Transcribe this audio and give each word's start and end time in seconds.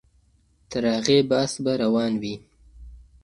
تر 0.69 0.83
هغې 0.95 1.17
بحث 1.29 1.53
به 1.63 1.73
روان 1.83 2.13
وي. 2.21 2.35